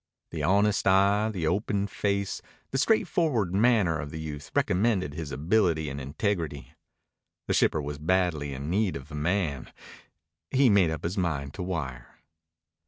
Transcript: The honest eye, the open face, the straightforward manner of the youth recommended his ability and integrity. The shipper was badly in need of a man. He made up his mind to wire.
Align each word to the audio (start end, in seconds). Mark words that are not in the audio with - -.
The 0.31 0.41
honest 0.41 0.87
eye, 0.87 1.29
the 1.31 1.45
open 1.45 1.85
face, 1.85 2.41
the 2.71 2.79
straightforward 2.79 3.53
manner 3.53 3.99
of 3.99 4.09
the 4.09 4.19
youth 4.19 4.49
recommended 4.55 5.13
his 5.13 5.31
ability 5.31 5.89
and 5.89 6.01
integrity. 6.01 6.73
The 7.47 7.53
shipper 7.53 7.83
was 7.83 7.99
badly 7.99 8.51
in 8.51 8.67
need 8.67 8.95
of 8.95 9.11
a 9.11 9.15
man. 9.15 9.71
He 10.49 10.71
made 10.71 10.89
up 10.89 11.03
his 11.03 11.19
mind 11.19 11.53
to 11.53 11.61
wire. 11.61 12.17